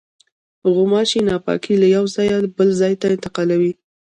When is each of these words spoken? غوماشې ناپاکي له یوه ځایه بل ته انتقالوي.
غوماشې 0.73 1.19
ناپاکي 1.29 1.75
له 1.81 1.87
یوه 1.95 2.09
ځایه 2.15 2.37
بل 2.57 2.69
ته 3.01 3.07
انتقالوي. 3.15 3.73